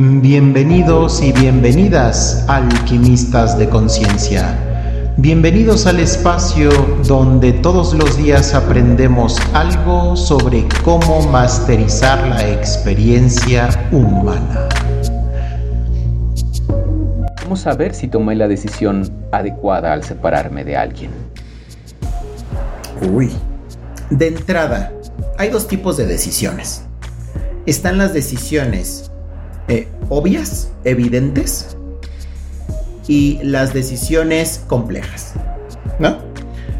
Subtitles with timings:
[0.00, 4.56] Bienvenidos y bienvenidas, alquimistas de conciencia.
[5.16, 6.70] Bienvenidos al espacio
[7.04, 14.68] donde todos los días aprendemos algo sobre cómo masterizar la experiencia humana.
[17.42, 21.10] ¿Cómo saber si tomé la decisión adecuada al separarme de alguien?
[23.12, 23.32] Uy,
[24.10, 24.92] de entrada,
[25.38, 26.84] hay dos tipos de decisiones.
[27.66, 29.07] Están las decisiones
[29.68, 31.76] eh, obvias, evidentes,
[33.06, 35.34] y las decisiones complejas.
[35.98, 36.18] ¿No?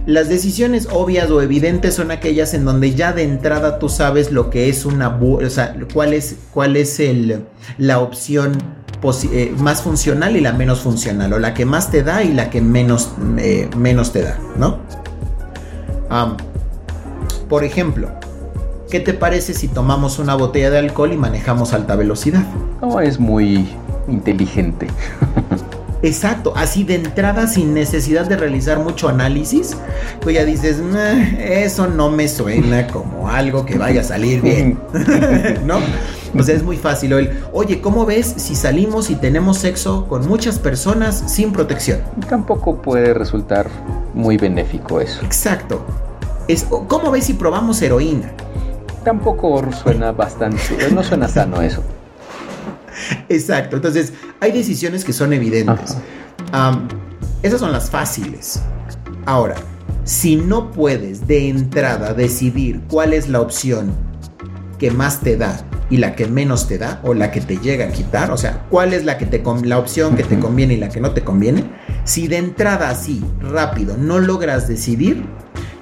[0.07, 4.49] Las decisiones obvias o evidentes son aquellas en donde ya de entrada tú sabes lo
[4.49, 7.45] que es una, o sea, cuál es, cuál es el,
[7.77, 8.57] la opción
[9.33, 12.49] eh, más funcional y la menos funcional, o la que más te da y la
[12.49, 14.79] que menos, eh, menos te da, ¿no?
[17.49, 18.11] por ejemplo,
[18.91, 22.45] ¿qué te parece si tomamos una botella de alcohol y manejamos alta velocidad?
[22.81, 23.69] No, es muy
[24.09, 24.87] inteligente.
[26.03, 29.77] Exacto, así de entrada sin necesidad de realizar mucho análisis,
[30.21, 30.81] tú ya dices,
[31.39, 34.79] eso no me suena como algo que vaya a salir bien,
[35.67, 35.81] ¿no?
[36.39, 37.33] O sea, es muy fácil.
[37.53, 42.01] Oye, ¿cómo ves si salimos y tenemos sexo con muchas personas sin protección?
[42.29, 43.69] Tampoco puede resultar
[44.15, 45.25] muy benéfico eso.
[45.25, 45.85] Exacto.
[46.47, 48.33] Es, ¿Cómo ves si probamos heroína?
[49.05, 50.59] Tampoco suena bastante,
[50.93, 51.83] no suena sano eso.
[53.29, 55.97] Exacto, entonces hay decisiones que son evidentes.
[57.43, 58.61] esas son las fáciles.
[59.25, 59.57] Ahora,
[60.05, 63.93] si no puedes de entrada decidir cuál es la opción
[64.79, 67.87] que más te da y la que menos te da o la que te llega
[67.87, 70.77] a quitar, o sea, cuál es la que te la opción que te conviene y
[70.79, 71.65] la que no te conviene,
[72.05, 75.25] si de entrada así rápido no logras decidir,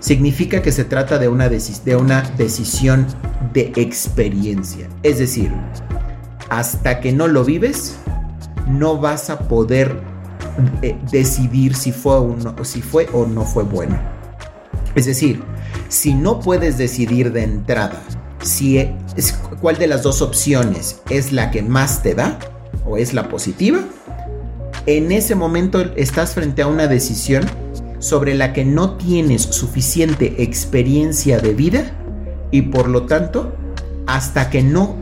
[0.06, 3.08] significa que se trata de una, de una decisión
[3.52, 4.88] de experiencia.
[5.02, 5.50] Es decir,
[6.48, 7.96] hasta que no lo vives,
[8.68, 10.00] no vas a poder
[10.82, 12.20] eh, decidir si fue,
[12.62, 13.98] si fue o no fue bueno.
[14.94, 15.42] Es decir,
[15.88, 18.00] si no puedes decidir de entrada
[18.44, 22.38] si e, es, cuál de las dos opciones es la que más te da
[22.84, 23.80] o es la positiva,
[24.86, 27.44] en ese momento estás frente a una decisión
[28.06, 31.90] sobre la que no tienes suficiente experiencia de vida
[32.52, 33.52] y por lo tanto,
[34.06, 34.94] hasta que no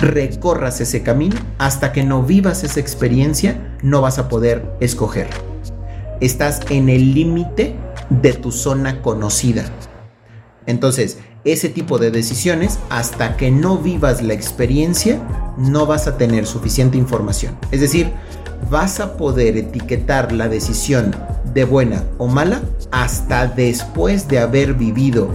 [0.00, 5.26] recorras ese camino, hasta que no vivas esa experiencia, no vas a poder escoger.
[6.20, 7.74] Estás en el límite
[8.10, 9.64] de tu zona conocida.
[10.66, 15.20] Entonces, ese tipo de decisiones, hasta que no vivas la experiencia,
[15.58, 17.58] no vas a tener suficiente información.
[17.72, 18.12] Es decir,
[18.70, 21.14] vas a poder etiquetar la decisión
[21.52, 25.28] de buena o mala hasta después de haber vivido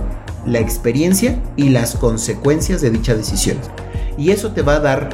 [0.46, 3.58] la experiencia y las consecuencias de dicha decisión.
[4.18, 5.10] Y eso te va a dar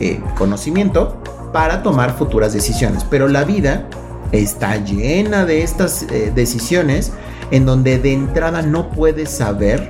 [0.00, 3.04] eh, conocimiento para tomar futuras decisiones.
[3.04, 3.88] Pero la vida
[4.32, 7.12] está llena de estas eh, decisiones
[7.50, 9.80] en donde de entrada no puedes saber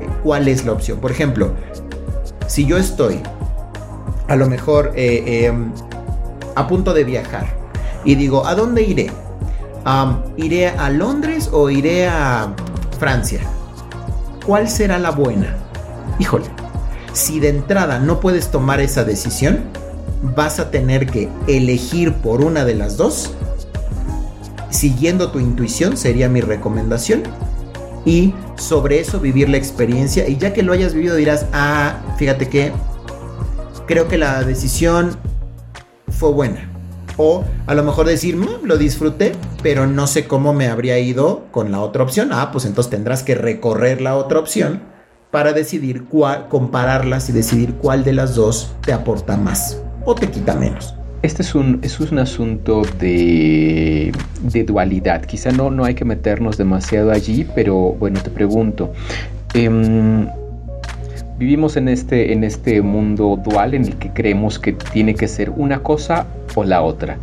[0.00, 0.98] eh, cuál es la opción.
[0.98, 1.52] Por ejemplo,
[2.46, 3.20] si yo estoy
[4.26, 5.70] a lo mejor em,
[6.54, 7.64] a punto de viajar
[8.04, 9.10] y digo, ¿a dónde iré?
[10.36, 12.54] ¿Iré a Londres o iré a
[12.98, 13.40] Francia?
[14.46, 15.56] ¿Cuál será la buena?
[16.18, 16.46] Híjole,
[17.12, 19.60] si de entrada no puedes tomar esa decisión,
[20.34, 23.34] vas a tener que elegir por una de las dos.
[24.70, 27.22] Siguiendo tu intuición sería mi recomendación.
[28.06, 30.28] Y sobre eso vivir la experiencia.
[30.28, 32.72] Y ya que lo hayas vivido dirás, ah, fíjate que
[33.86, 35.16] creo que la decisión
[36.32, 36.70] buena.
[37.16, 41.44] O a lo mejor decir, mm, lo disfruté, pero no sé cómo me habría ido
[41.50, 42.30] con la otra opción.
[42.32, 44.82] Ah, pues entonces tendrás que recorrer la otra opción
[45.30, 50.28] para decidir cuál, compararlas y decidir cuál de las dos te aporta más o te
[50.28, 50.94] quita menos.
[51.22, 54.12] Este es un, es un asunto de,
[54.42, 55.24] de dualidad.
[55.24, 58.92] Quizá no, no hay que meternos demasiado allí, pero bueno, te pregunto.
[59.54, 60.28] Em,
[61.38, 65.50] vivimos en este, en este mundo dual en el que creemos que tiene que ser
[65.50, 67.18] una cosa o la otra.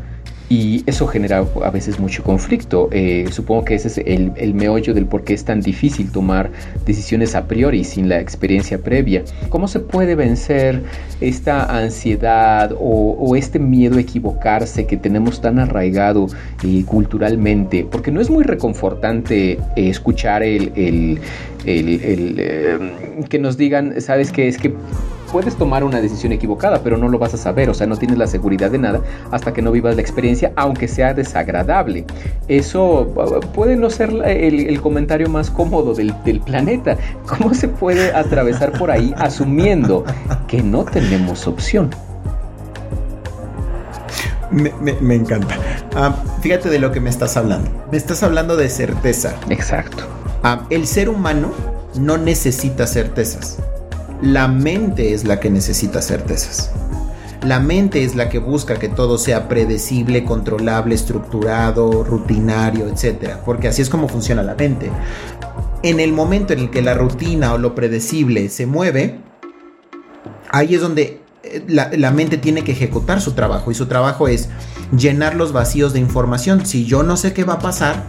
[0.52, 2.90] Y eso genera a veces mucho conflicto.
[2.92, 6.52] Eh, supongo que ese es el, el, meollo del por qué es tan difícil tomar
[6.86, 9.24] decisiones a priori sin la experiencia previa.
[9.48, 10.84] ¿Cómo se puede vencer
[11.22, 16.28] esta ansiedad o, este miedo a equivocarse que tenemos tan arraigado
[16.66, 17.88] eh, culturalmente?
[17.90, 21.22] Porque no es muy reconfortante eh, escuchar el, el,
[23.30, 24.74] que nos digan, sabes que es que
[25.32, 28.18] puedes tomar una decisión equivocada, pero no lo vas a saber, o sea, no tienes
[28.18, 29.02] la seguridad de nada
[29.32, 32.06] hasta que no vivas la experiencia, aunque sea desagradable.
[32.48, 33.08] Eso
[33.54, 36.98] puede no ser el, comentario más cómodo del, del, planeta.
[37.28, 40.04] ¿Cómo se puede atravesar por ahí asumiendo
[40.48, 41.90] que no tenemos opción?
[44.52, 45.56] Me, encanta.
[45.96, 47.70] Ah, fíjate de lo que me estás hablando.
[47.90, 49.34] Me estás hablando de certeza.
[49.50, 50.04] Exacto.
[50.44, 51.52] Ah, el ser humano
[51.98, 53.60] no necesita certezas.
[54.22, 56.70] La mente es la que necesita certezas.
[57.44, 63.38] La mente es la que busca que todo sea predecible, controlable, estructurado, rutinario, etc.
[63.44, 64.92] Porque así es como funciona la mente.
[65.82, 69.20] En el momento en el que la rutina o lo predecible se mueve,
[70.52, 74.50] ahí es donde eh, la, mente tiene que ejecutar su trabajo y su trabajo es
[74.96, 76.68] llenar los vacíos de información.
[76.68, 78.04] Si yo no sé qué va a pasar,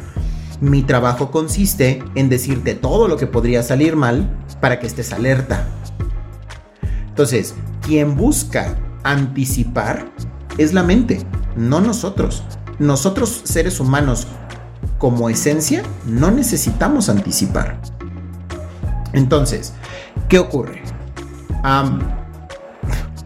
[0.60, 4.28] mi trabajo consiste en decirte todo lo que podría salir mal
[4.60, 5.66] para que estés alerta.
[7.12, 10.10] Entonces, quien busca anticipar
[10.56, 11.20] es la mente,
[11.56, 12.42] no nosotros.
[12.78, 14.26] Nosotros seres humanos
[14.96, 17.78] como esencia no necesitamos anticipar.
[19.12, 19.74] Entonces,
[20.28, 20.80] ¿qué ocurre?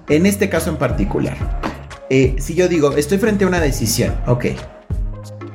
[0.09, 1.37] en este caso en particular,
[2.11, 4.47] eh, si yo digo, estoy frente a una decisión, ok,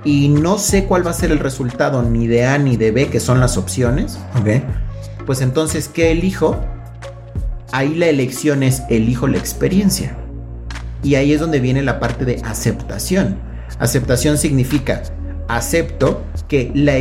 [0.06, 3.10] y no sé cuál va a ser el resultado ni de A ni de B,
[3.10, 4.64] que son las opciones, ok,
[5.26, 6.58] pues entonces, ¿qué elijo?
[7.72, 10.18] Ahí la elección es elijo la experiencia.
[11.04, 13.38] Y ahí es donde viene la parte de aceptación.
[13.80, 15.04] Aceptación significa
[15.48, 16.94] acepto que, la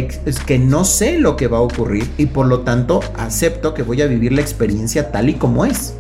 [0.47, 4.03] que no sé lo que va a ocurrir y por lo tanto acepto que voy
[4.03, 5.95] a vivir la experiencia tal y como es.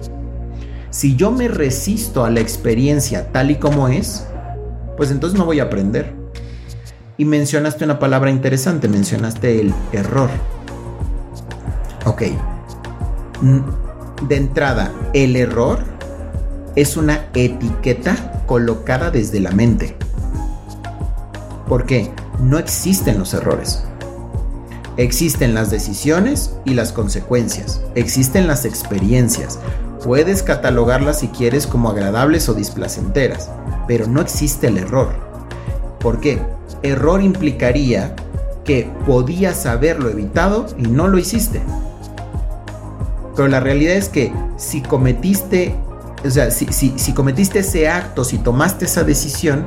[0.90, 4.26] Si yo me resisto a la experiencia tal y como es,
[4.96, 6.12] pues entonces no voy a aprender.
[7.16, 10.30] Y mencionaste una palabra interesante, mencionaste el error.
[12.06, 12.22] Ok.
[14.28, 15.78] De entrada, el error
[16.76, 19.96] es una etiqueta colocada desde la mente.
[21.66, 22.10] ¿Por qué?
[22.40, 23.82] No existen los errores.
[24.98, 27.80] Existen las decisiones y las consecuencias.
[27.94, 29.58] Existen las experiencias.
[30.04, 33.50] Puedes catalogarlas si quieres como agradables o displacenteras,
[33.88, 35.08] pero no existe el error.
[35.98, 36.42] ¿Por qué?
[36.82, 38.14] Error implicaría
[38.64, 41.62] que podías haberlo evitado y no lo hiciste.
[43.36, 45.74] Pero la realidad es que si cometiste,
[46.24, 49.64] o sea, si, cometiste ese acto, si tomaste esa decisión,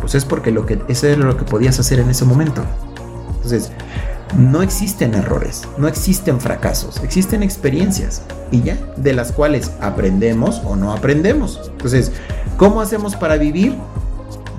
[0.00, 2.62] pues es porque lo que, eso era lo que podías hacer en ese momento.
[3.36, 3.72] Entonces,
[4.36, 10.76] no existen errores, no existen fracasos, existen experiencias y ya, de las cuales aprendemos o
[10.76, 11.60] no aprendemos.
[11.72, 12.12] Entonces,
[12.56, 13.76] ¿cómo hacemos para vivir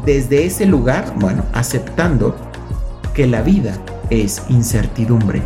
[0.05, 1.13] desde ese lugar?
[1.17, 2.35] Bueno, aceptando
[3.13, 3.77] que la vida
[4.09, 5.41] es incertidumbre.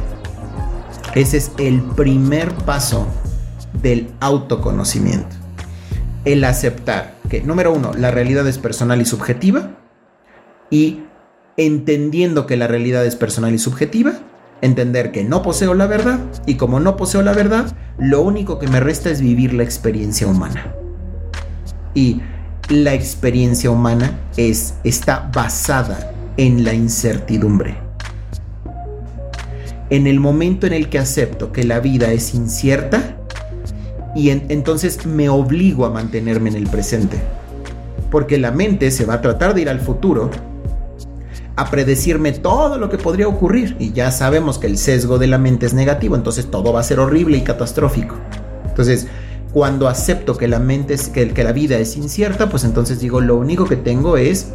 [1.15, 3.07] Ese es el primer paso
[3.81, 5.35] del autoconocimiento.
[6.25, 9.71] El aceptar que, número uno, la realidad es personal y subjetiva
[10.69, 11.03] y
[11.55, 14.13] entendiendo que la realidad es personal y subjetiva,
[14.61, 18.67] entender que no poseo la verdad y como no poseo la verdad, lo único que
[18.67, 20.73] me resta es vivir la experiencia humana.
[21.93, 22.21] Y
[22.69, 27.86] la experiencia humana es, está basada en la incertidumbre.
[29.89, 33.17] En el momento en el que acepto que la vida es incierta,
[34.17, 37.17] y entonces me obligo a mantenerme en el presente.
[38.09, 40.31] Porque la mente se va a tratar de ir al futuro
[41.55, 43.75] a predecirme todo lo que podría ocurrir.
[43.79, 46.83] Y ya sabemos que el sesgo de la mente es negativo, entonces todo va a
[46.83, 48.15] ser horrible y catastrófico.
[48.67, 49.07] Entonces,
[49.53, 53.21] cuando acepto que la mente es, que, que la vida es incierta, pues entonces digo,
[53.21, 54.49] lo único que tengo es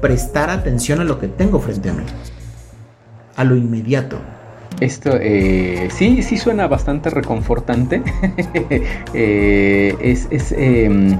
[0.00, 2.04] prestar atención a lo que tengo frente a mí.
[3.36, 4.18] A lo inmediato.
[4.80, 8.02] Esto eh, sí, sí suena bastante reconfortante.
[9.14, 11.18] Eh, es, es em,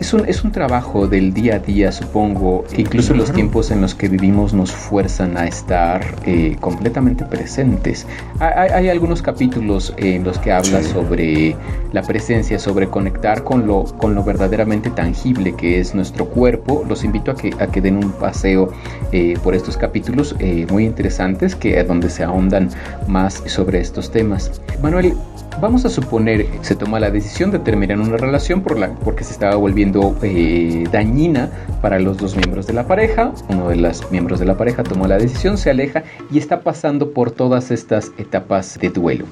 [0.00, 2.64] es un, es un trabajo del día a día, supongo.
[2.76, 8.06] Incluso los tiempos en los que vivimos nos fuerzan a estar eh, completamente presentes.
[8.40, 11.56] Hay, algunos capítulos en los que habla sobre
[11.92, 16.84] la presencia, sobre conectar con lo, con lo verdaderamente tangible que es nuestro cuerpo.
[16.88, 18.72] Los invito a que, a que den un paseo
[19.12, 22.68] eh, por estos capítulos eh, muy interesantes, que, donde se ahondan
[23.06, 24.60] más sobre estos temas.
[24.82, 25.14] Manuel,
[25.60, 29.32] Vamos a suponer se toma la decisión de terminar una relación por la, porque se
[29.32, 33.32] estaba volviendo eh, dañina para los dos miembros de la pareja.
[33.48, 37.12] Uno de los miembros de la pareja tomó la decisión, se aleja y está pasando
[37.12, 39.26] por todas estas etapas de duelo.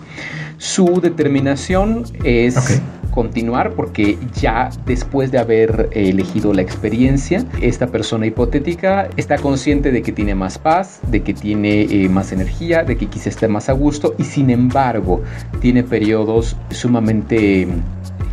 [0.58, 2.80] Su determinación es
[3.12, 10.02] continuar porque ya después de haber elegido la experiencia, esta persona hipotética está consciente de
[10.02, 13.68] que tiene más paz, de que tiene eh, más energía, de que quizá esté más
[13.68, 15.22] a gusto y sin embargo
[15.60, 17.68] tiene periodos sumamente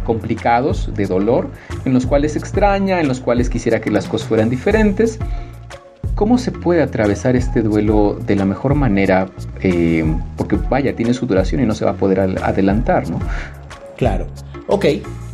[0.06, 1.50] complicados de dolor
[1.86, 5.20] en los cuales extraña, en los cuales quisiera que las cosas fueran diferentes.
[6.16, 9.30] ¿Cómo se puede atravesar este duelo de la mejor manera?
[9.62, 10.04] Eh,
[10.36, 13.20] porque vaya, tiene su duración y no se va a poder adelantar, ¿no?
[13.98, 14.28] Claro.
[14.72, 14.86] Ok,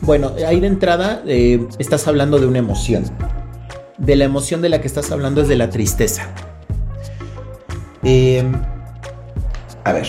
[0.01, 3.03] bueno, ahí de entrada eh, estás hablando de una emoción.
[3.97, 6.27] de la emoción de la que estás hablando es de la tristeza.
[8.03, 8.53] Em,
[9.83, 10.07] a ver,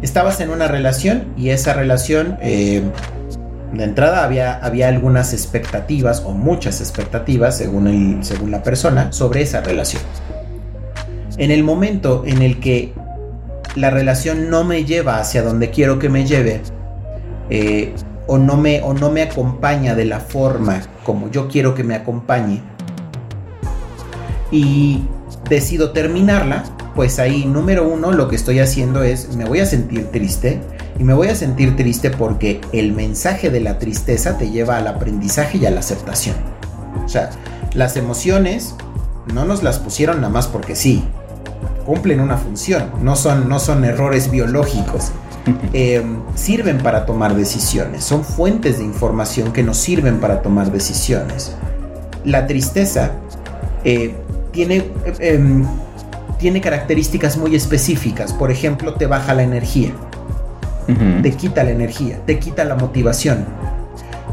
[0.00, 2.90] estabas en una relación y esa relación, em,
[3.74, 9.60] de entrada había, había algunas expectativas o muchas expectativas, según, según la persona, sobre esa
[9.60, 10.02] relación.
[11.36, 12.94] En el momento en el que
[13.76, 16.62] la relación no me lleva hacia donde quiero que me lleve,
[17.50, 17.94] eh,
[18.28, 21.96] o, no me, o no me acompaña de la forma como yo quiero que me
[21.96, 22.62] acompañe,
[24.50, 25.02] y
[25.48, 30.06] decido terminarla, pues ahí número uno lo que estoy haciendo es me voy a sentir
[30.10, 30.60] triste
[30.98, 34.86] y me voy a sentir triste porque el mensaje de la tristeza te lleva al
[34.88, 36.34] aprendizaje y a la aceptación.
[37.04, 37.30] O sea,
[37.74, 38.74] las emociones
[39.32, 41.04] no nos las pusieron nada más porque sí,
[41.86, 45.12] cumplen una función, no son, no son errores biológicos.
[45.72, 46.02] Eh,
[46.34, 51.54] sirven para tomar decisiones, son fuentes de información que nos sirven para tomar decisiones.
[52.24, 53.12] La tristeza
[53.84, 54.14] eh,
[54.52, 54.84] tiene
[55.18, 55.64] em,
[56.38, 58.32] tiene características muy específicas.
[58.32, 59.92] Por ejemplo, te baja la energía,
[61.22, 63.44] te quita la energía, te quita la motivación,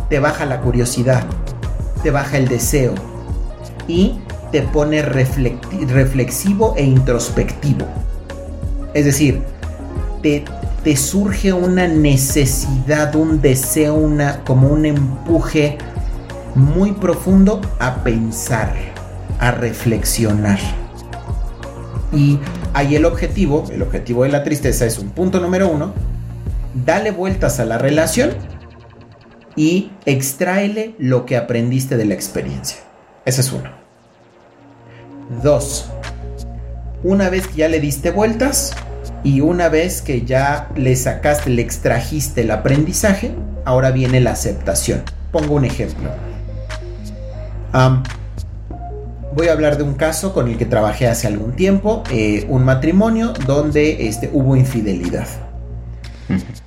[0.10, 1.24] te baja la curiosidad,
[2.04, 2.94] te baja el deseo
[3.88, 4.20] y
[4.52, 7.86] te pone reflexivo e introspectivo.
[8.94, 9.42] Es decir,
[10.22, 10.46] te,
[10.86, 15.80] te surge una necesidad, un deseo, una, como un empuje
[16.54, 18.72] muy profundo a pensar,
[19.40, 20.60] a reflexionar.
[22.14, 22.38] Y
[22.74, 25.92] ahí el objetivo, el objetivo de la tristeza es un punto número uno,
[26.86, 28.30] dale vueltas a la relación
[29.56, 32.78] y extráele lo que aprendiste de la experiencia.
[33.26, 33.72] Ese es uno.
[35.42, 35.90] Dos,
[37.04, 38.76] una vez que ya le diste vueltas
[39.24, 43.32] y una vez que ya le sacaste, le extrajiste el aprendizaje,
[43.66, 45.02] ahora viene la aceptación.
[45.32, 46.10] Pongo un ejemplo
[49.36, 52.64] voy a hablar de un caso con el que trabajé hace algún tiempo, eh, un
[52.64, 55.28] matrimonio donde este, hubo infidelidad.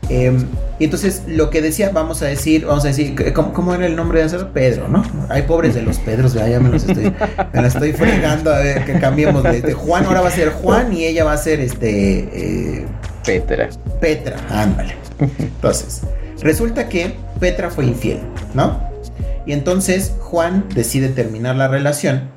[0.09, 0.47] Em,
[0.79, 4.21] y entonces lo que decía, vamos a decir, vamos a decir, ¿cómo, era el nombre
[4.21, 4.53] de hacerlo?
[4.53, 5.05] Pedro, ¿no?
[5.29, 7.13] Hay pobres de los Pedros, ya me los estoy,
[7.53, 10.93] me la estoy fregando a ver que cambiemos de, Juan, ahora va a ser Juan
[10.93, 12.81] y ella va a ser este...
[12.81, 12.87] Eh,
[13.25, 13.69] Petra.
[14.01, 14.95] Petra, ándale.
[15.39, 16.03] Entonces,
[16.41, 18.21] resulta que Petra fue infiel,
[18.55, 18.81] ¿no?
[19.45, 22.31] Y entonces Juan decide terminar la relación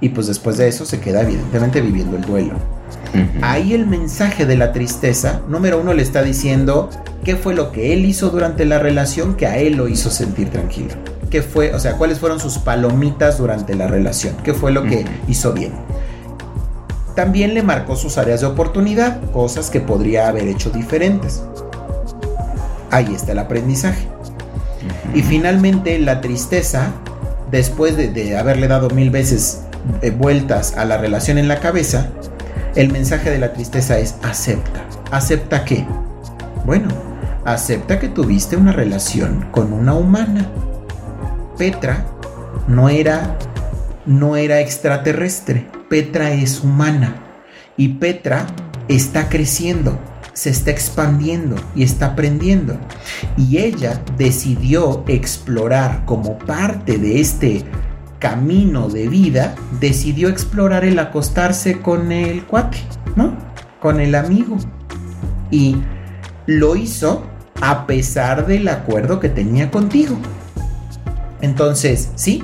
[0.00, 2.54] y pues después de eso se queda evidentemente viviendo el duelo.
[3.42, 6.90] Ahí el mensaje de la tristeza, número uno le está diciendo
[7.24, 10.50] qué fue lo que él hizo durante la relación que a él lo hizo sentir
[10.50, 10.94] tranquilo.
[11.30, 14.34] ¿Qué fue, o sea, cuáles fueron sus palomitas durante la relación?
[14.42, 15.72] ¿Qué fue lo que hizo bien?
[17.14, 21.42] También le marcó sus áreas de oportunidad, cosas que podría haber hecho diferentes.
[22.90, 24.06] Ahí está el aprendizaje.
[25.14, 26.92] Y finalmente la tristeza,
[27.50, 29.62] después de, de haberle dado mil veces
[30.00, 32.08] eh, vueltas a la relación en la cabeza,
[32.74, 34.84] el mensaje de la tristeza es acepta.
[35.10, 35.86] ¿Acepta qué?
[36.64, 36.88] Bueno,
[37.44, 40.46] acepta que tuviste una relación con una humana.
[41.56, 42.04] Petra
[42.66, 43.36] no era
[44.08, 47.16] no era extraterrestre, Petra es humana
[47.76, 48.46] y Petra
[48.88, 49.98] está creciendo,
[50.32, 52.78] se está expandiendo y está aprendiendo.
[53.36, 57.64] Y ella decidió explorar como parte de este
[58.18, 62.78] camino de vida, decidió explorar el acostarse con el cuate,
[63.16, 63.36] ¿no?
[63.80, 64.58] Con el amigo.
[65.50, 65.76] Y
[66.46, 67.24] lo hizo
[67.60, 70.16] a pesar del acuerdo que tenía contigo.
[71.40, 72.42] Entonces, sí,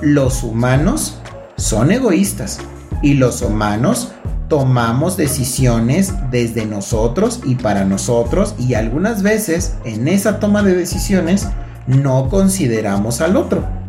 [0.00, 1.20] los humanos
[1.56, 2.58] son egoístas
[3.02, 4.12] y los humanos
[4.48, 11.46] tomamos decisiones desde nosotros y para nosotros y algunas veces en esa toma de decisiones
[11.86, 13.79] no consideramos al otro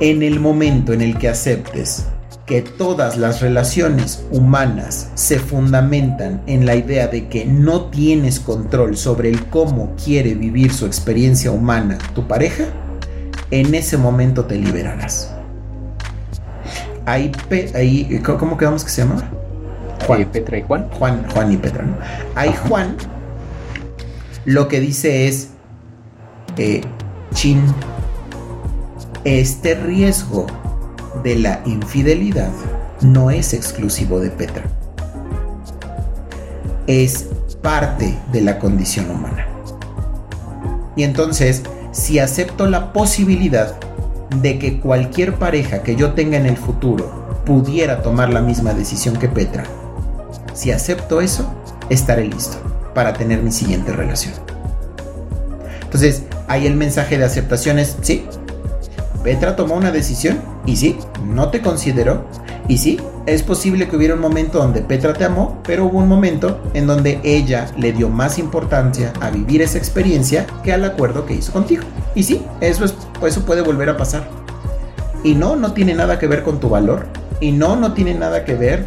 [0.00, 2.06] en el momento en el que aceptes
[2.46, 8.96] que todas las relaciones humanas se fundamentan en la idea de que no tienes control
[8.96, 12.64] sobre el cómo quiere vivir su experiencia humana tu pareja,
[13.52, 15.32] en ese momento te liberarás.
[17.06, 17.30] Ahí,
[17.74, 19.30] ahí ¿cómo quedamos que se llama?
[20.06, 20.24] Juan.
[20.32, 20.88] Petra y Juan.
[20.90, 21.96] Juan, Juan y Petra, ¿no?
[22.34, 22.96] Ahí Juan
[24.44, 25.50] lo que dice es,
[26.56, 26.80] eh,
[27.34, 27.62] chin,
[29.24, 30.46] este riesgo
[31.22, 32.50] de la infidelidad
[33.02, 34.64] no es exclusivo de Petra.
[36.86, 37.26] Es
[37.62, 39.46] parte de la condición humana.
[40.96, 41.62] Y entonces,
[41.92, 43.78] si acepto la posibilidad
[44.40, 49.16] de que cualquier pareja que yo tenga en el futuro pudiera tomar la misma decisión
[49.16, 49.64] que Petra,
[50.54, 51.52] si acepto eso,
[51.90, 52.56] estaré listo
[52.94, 54.34] para tener mi siguiente relación.
[55.82, 58.24] Entonces, ahí el mensaje de aceptación es, sí,
[59.22, 62.24] Petra tomó una decisión y sí, no te consideró.
[62.68, 66.08] Y sí, es posible que hubiera un momento donde Petra te amó, pero hubo un
[66.08, 71.26] momento en donde ella le dio más importancia a vivir esa experiencia que al acuerdo
[71.26, 71.82] que hizo contigo.
[72.14, 72.94] Y sí, eso, es,
[73.26, 74.28] eso puede volver a pasar.
[75.22, 77.06] Y no, no tiene nada que ver con tu valor.
[77.40, 78.86] Y no, no tiene nada que ver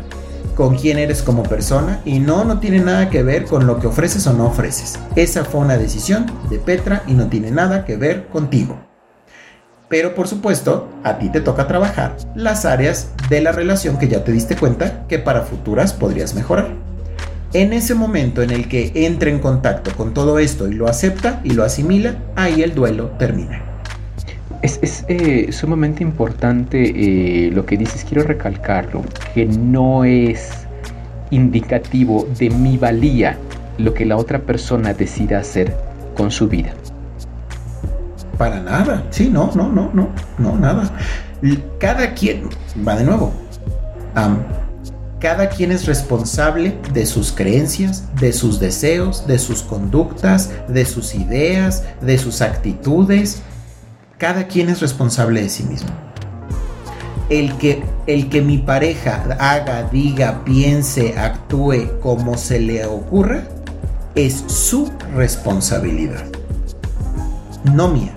[0.55, 2.01] con quién eres como persona.
[2.05, 4.97] Y no, no tiene nada que ver con lo que ofreces o no ofreces.
[5.15, 8.77] Esa fue una decisión de Petra y no tiene nada que ver contigo.
[9.93, 14.23] Pero por supuesto, a ti te toca trabajar las áreas de la relación que ya
[14.23, 16.71] te diste cuenta que para futuras podrías mejorar.
[17.53, 21.41] En ese momento en el que entra en contacto con todo esto y lo acepta
[21.43, 23.61] y lo asimila, ahí el duelo termina.
[24.63, 29.03] Es, eh, sumamente importante eh, lo que dices, quiero recalcarlo,
[29.35, 30.53] que no es
[31.29, 33.37] indicativo de mi valía
[33.77, 35.71] lo que la otra persona decida hacer
[36.15, 36.73] con su vida.
[38.37, 39.05] Para nada.
[39.11, 40.91] Sí, no, no, no, no, no, nada.
[41.79, 42.49] Cada quien,
[42.87, 43.33] va de nuevo.
[45.19, 51.15] cada quien es responsable de sus creencias, de sus deseos, de sus conductas, de sus
[51.15, 53.41] ideas, de sus actitudes.
[54.17, 55.89] Cada quien es responsable de sí mismo.
[57.29, 63.43] El que, el que mi pareja haga, diga, piense, actúe como se le ocurra,
[64.15, 66.25] es su responsabilidad,
[67.63, 68.13] no mía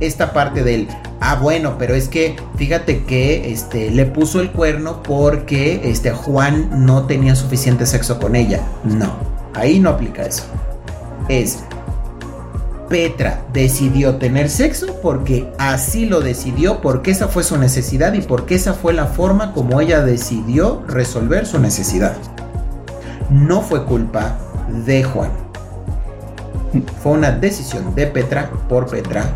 [0.00, 0.88] esta parte del,
[1.20, 6.86] ah, bueno, pero es que fíjate que este, le puso el cuerno porque este, Juan
[6.86, 8.60] no tenía suficiente sexo con ella.
[8.84, 9.14] No,
[9.54, 10.44] ahí no aplica eso.
[11.28, 11.60] Es,
[12.88, 18.54] Petra decidió tener sexo porque así lo decidió, porque esa fue su necesidad y porque
[18.54, 22.16] esa fue la forma como ella decidió resolver su necesidad.
[23.30, 24.36] No fue culpa
[24.84, 25.30] de Juan.
[27.02, 29.34] Fue una decisión de Petra por Petra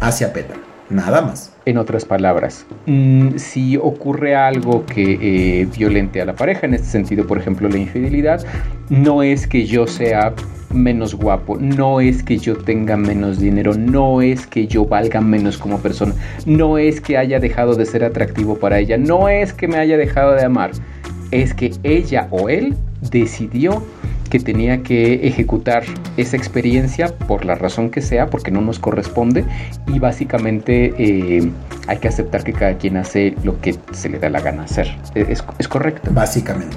[0.00, 0.56] hacia Petra.
[0.90, 1.52] Nada más.
[1.66, 6.88] En otras palabras, mm, si ocurre algo que eh, violente a la pareja, en este
[6.88, 8.44] sentido, por ejemplo, la infidelidad,
[8.88, 10.34] no es que yo sea
[10.74, 15.58] menos guapo, no es que yo tenga menos dinero, no es que yo valga menos
[15.58, 19.68] como persona, no es que haya dejado de ser atractivo para ella, no es que
[19.68, 20.72] me haya dejado de amar,
[21.30, 22.74] es que ella o él
[23.10, 23.84] decidió
[24.30, 25.82] que tenía que ejecutar
[26.16, 29.44] esa experiencia por la razón que sea, porque no nos corresponde
[29.86, 31.50] y básicamente eh,
[31.86, 34.88] hay que aceptar que cada quien hace lo que se le da la gana hacer.
[35.14, 36.10] ¿Es, es correcto?
[36.12, 36.76] Básicamente.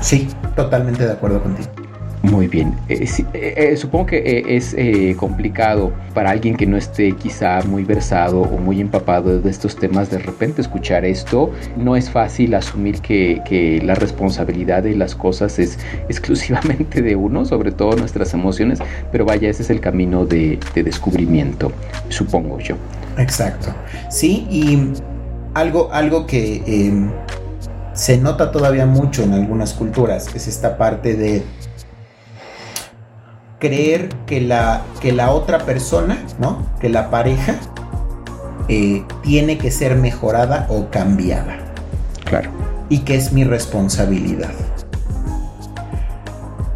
[0.00, 1.85] Sí, totalmente de acuerdo contigo.
[2.30, 2.74] Muy bien.
[2.88, 4.74] Eh, eh, eh, supongo que es
[5.16, 10.10] complicado para alguien que no esté quizá muy versado o muy empapado de estos temas
[10.10, 11.52] de repente escuchar esto.
[11.76, 17.70] No es fácil asumir que, la responsabilidad de las cosas es exclusivamente de uno, sobre
[17.70, 18.80] todo nuestras emociones,
[19.12, 21.70] pero vaya, ese es el camino de, de descubrimiento,
[22.08, 22.76] supongo yo.
[23.18, 23.72] Exacto.
[24.10, 24.92] Sí, y
[25.54, 27.10] algo, algo que em,
[27.94, 31.42] se nota todavía mucho en algunas culturas es esta parte de
[33.58, 36.58] creer que la, que la otra persona, ¿no?
[36.80, 37.56] Que la pareja
[38.68, 41.58] eh, tiene que ser mejorada o cambiada.
[42.24, 42.50] Claro.
[42.88, 44.50] Y que es mi responsabilidad.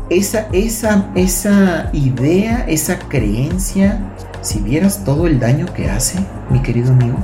[0.09, 4.01] Esa, esa, esa idea, esa creencia,
[4.41, 6.19] si vieras todo el daño que hace,
[6.51, 7.19] mi querido amigo,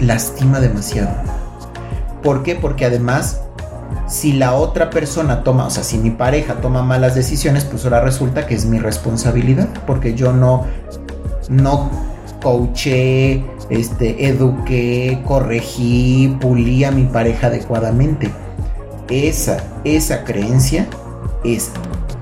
[0.00, 1.10] lastima demasiado.
[2.22, 2.56] ¿Por qué?
[2.56, 3.40] Porque además
[4.08, 8.00] si la otra persona toma, o sea, si mi pareja toma malas decisiones, pues ahora
[8.00, 10.66] resulta que es mi responsabilidad, porque yo no,
[11.50, 11.90] no
[12.42, 18.30] coaché, este, eduqué, corregí, pulí a mi pareja adecuadamente.
[19.10, 20.86] Esa, esa creencia
[21.44, 21.70] es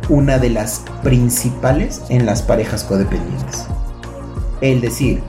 [0.09, 3.67] una de las principales en las parejas codependientes.
[4.61, 5.23] El decir,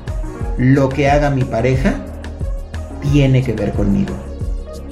[0.58, 1.96] lo que haga mi pareja
[3.02, 4.27] tiene que ver conmigo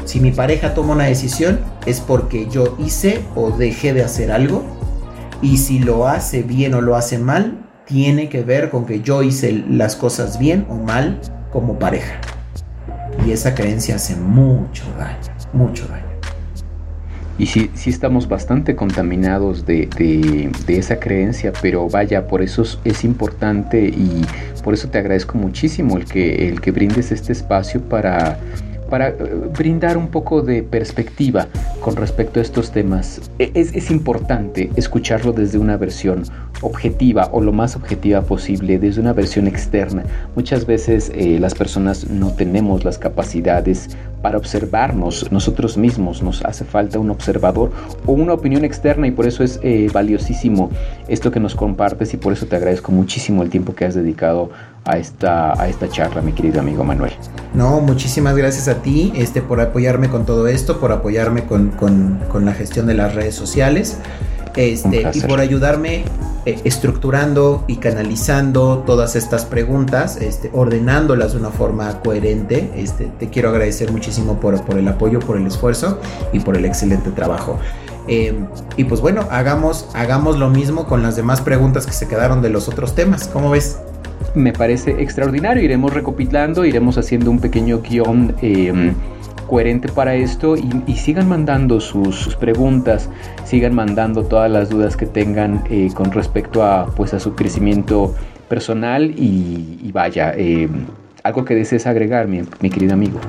[0.05, 4.63] si mi pareja toma una decisión es porque yo hice o dejé de hacer algo.
[5.41, 9.23] Y si lo hace bien o lo hace mal, tiene que ver con que yo
[9.23, 11.19] hice las cosas bien o mal
[11.51, 12.19] como pareja.
[13.25, 15.17] Y esa creencia hace mucho daño,
[15.53, 16.05] mucho daño.
[17.37, 23.03] Y sí, sí estamos bastante contaminados de, de, esa creencia, pero vaya, por eso es
[23.03, 24.25] importante y
[24.63, 28.39] por eso te agradezco muchísimo el que, el que brindes este espacio para
[28.89, 29.15] para eh,
[29.57, 31.47] brindar un poco de perspectiva
[31.81, 33.21] con respecto a estos temas.
[33.39, 36.23] E, es, importante escucharlo desde una versión
[36.61, 40.03] objetiva o lo más objetiva posible, desde una versión externa.
[40.35, 43.89] Muchas veces eh, las personas no tenemos las capacidades
[44.25, 47.71] para observarnos nosotros mismos, nos hace falta un observador
[48.07, 50.71] o una opinión externa y por eso es eh, valiosísimo
[51.07, 54.49] esto que nos compartes y por eso te agradezco muchísimo el tiempo que has dedicado
[54.85, 57.13] a esta, a esta charla, mi querido amigo Manuel.
[57.53, 62.45] No, muchísimas gracias a ti este, por apoyarme con todo esto, por apoyarme con, con
[62.45, 63.97] la gestión de las redes sociales.
[64.55, 66.05] Este, y por ayudarme
[66.45, 72.71] eh, estructurando y canalizando todas estas preguntas, este, ordenándolas de una forma coherente.
[72.75, 75.99] Este, te quiero agradecer muchísimo por, por el apoyo, por el esfuerzo
[76.31, 77.59] y por el excelente trabajo.
[78.07, 82.41] Em, y pues bueno, hagamos, hagamos lo mismo con las demás preguntas que se quedaron
[82.41, 83.27] de los otros temas.
[83.27, 83.79] ¿Cómo ves?
[84.35, 85.63] Me parece extraordinario.
[85.63, 88.35] Iremos recopilando, iremos haciendo un pequeño guion.
[88.41, 88.93] Em,
[89.47, 93.09] coherente para esto y, sigan mandando sus, preguntas,
[93.45, 98.15] sigan mandando todas las dudas que tengan eh, con respecto a, pues, a su crecimiento
[98.49, 100.33] personal y, vaya.
[100.35, 100.67] Eh,
[101.23, 103.19] algo que desees agregar, mi, querido amigo.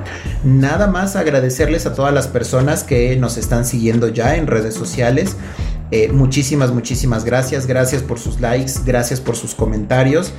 [0.45, 5.35] Nada más agradecerles a todas las personas que nos están siguiendo ya en redes sociales.
[5.90, 7.66] Eh, muchísimas, muchísimas gracias.
[7.66, 10.35] Gracias por sus likes, gracias por sus comentarios.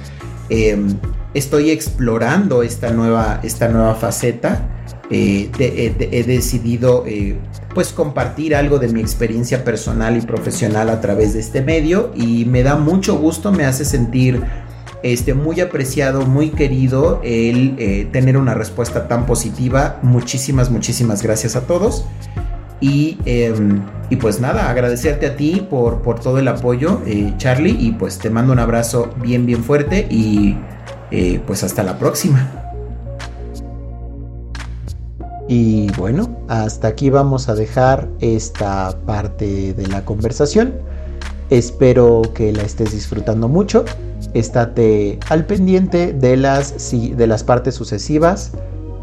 [1.33, 4.73] Estoy explorando esta nueva, esta nueva faceta.
[5.09, 7.37] Eh, eh, he decidido eh,
[7.73, 12.43] pues compartir algo de mi experiencia personal y profesional a través de este medio y
[12.43, 14.43] me da mucho gusto, me hace sentir
[15.03, 19.99] este, muy apreciado, muy querido el tener una respuesta tan positiva.
[20.01, 22.05] Muchísimas, muchísimas gracias a todos.
[22.79, 27.01] Y, em, y pues nada, agradecerte a ti por, por todo el apoyo,
[27.37, 30.55] Charlie, y pues te mando un abrazo bien, bien fuerte y
[31.45, 32.67] pues hasta la próxima.
[35.47, 40.73] Y bueno, hasta aquí vamos a dejar esta parte de la conversación.
[41.49, 43.85] Espero que la estés disfrutando mucho.
[44.33, 48.51] Estate al pendiente de las, de las partes sucesivas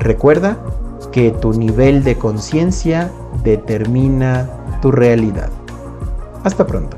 [0.00, 0.58] Recuerda
[1.12, 3.12] que tu nivel de conciencia
[3.44, 4.50] determina
[4.82, 5.48] tu realidad.
[6.44, 6.96] Hasta pronto.